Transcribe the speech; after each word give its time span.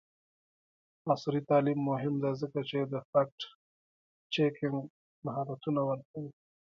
عصري 1.11 1.41
تعلیم 1.49 1.79
مهم 1.91 2.13
دی 2.23 2.31
ځکه 2.41 2.59
چې 2.69 2.79
د 2.83 2.93
فکټ 3.09 3.39
چیکینګ 4.33 4.77
مهارتونه 5.25 5.81
ورکوي. 5.89 6.31